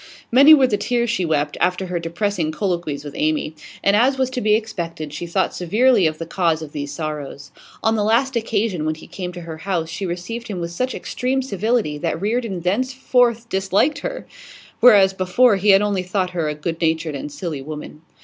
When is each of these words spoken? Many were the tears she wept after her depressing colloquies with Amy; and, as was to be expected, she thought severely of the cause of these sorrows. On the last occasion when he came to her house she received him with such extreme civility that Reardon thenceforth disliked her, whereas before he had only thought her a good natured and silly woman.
Many 0.31 0.55
were 0.55 0.65
the 0.65 0.77
tears 0.79 1.11
she 1.11 1.25
wept 1.25 1.57
after 1.61 1.85
her 1.85 1.99
depressing 1.99 2.51
colloquies 2.51 3.03
with 3.03 3.13
Amy; 3.15 3.53
and, 3.83 3.95
as 3.95 4.17
was 4.17 4.31
to 4.31 4.41
be 4.41 4.55
expected, 4.55 5.13
she 5.13 5.27
thought 5.27 5.53
severely 5.53 6.07
of 6.07 6.17
the 6.17 6.25
cause 6.25 6.63
of 6.63 6.71
these 6.71 6.91
sorrows. 6.91 7.51
On 7.83 7.95
the 7.95 8.03
last 8.03 8.35
occasion 8.35 8.83
when 8.83 8.95
he 8.95 9.05
came 9.05 9.31
to 9.33 9.41
her 9.41 9.57
house 9.59 9.91
she 9.91 10.07
received 10.07 10.47
him 10.47 10.59
with 10.59 10.71
such 10.71 10.95
extreme 10.95 11.43
civility 11.43 11.99
that 11.99 12.19
Reardon 12.19 12.61
thenceforth 12.61 13.47
disliked 13.47 13.99
her, 13.99 14.25
whereas 14.79 15.13
before 15.13 15.57
he 15.57 15.69
had 15.69 15.83
only 15.83 16.01
thought 16.01 16.31
her 16.31 16.49
a 16.49 16.55
good 16.55 16.81
natured 16.81 17.13
and 17.13 17.31
silly 17.31 17.61
woman. 17.61 18.01